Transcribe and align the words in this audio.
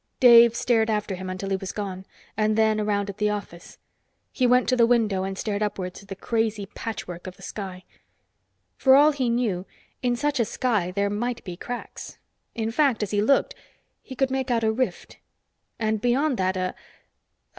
Dave 0.19 0.55
stared 0.55 0.89
after 0.89 1.13
him 1.13 1.29
until 1.29 1.51
he 1.51 1.55
was 1.55 1.71
gone, 1.71 2.07
and 2.35 2.57
then 2.57 2.81
around 2.81 3.07
at 3.07 3.19
the 3.19 3.29
office. 3.29 3.77
He 4.31 4.47
went 4.47 4.67
to 4.69 4.75
the 4.75 4.87
window 4.87 5.23
and 5.23 5.37
stared 5.37 5.61
upwards 5.61 6.01
at 6.01 6.07
the 6.09 6.15
crazy 6.15 6.65
patchwork 6.65 7.27
of 7.27 7.35
the 7.35 7.43
sky. 7.43 7.83
For 8.77 8.95
all 8.95 9.11
he 9.11 9.29
knew, 9.29 9.67
in 10.01 10.15
such 10.15 10.39
a 10.39 10.45
sky 10.45 10.89
there 10.89 11.11
might 11.11 11.43
be 11.43 11.55
cracks. 11.55 12.17
In 12.55 12.71
fact, 12.71 13.03
as 13.03 13.11
he 13.11 13.21
looked, 13.21 13.53
he 14.01 14.15
could 14.15 14.31
make 14.31 14.49
out 14.49 14.63
a 14.63 14.71
rift, 14.71 15.19
and 15.77 16.01
beyond 16.01 16.37
that 16.37 16.57
a 16.57 16.73